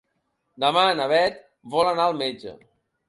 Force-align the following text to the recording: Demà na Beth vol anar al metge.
Demà 0.63 0.85
na 0.99 1.07
Beth 1.13 1.37
vol 1.77 1.91
anar 1.91 2.09
al 2.13 2.17
metge. 2.23 2.57